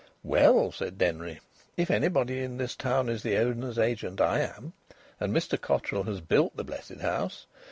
[0.23, 1.41] "Well," said Denry,
[1.77, 4.73] "if anybody in this town is the owner's agent I am.
[5.19, 7.45] And Mr Cotterill has built the blessed house.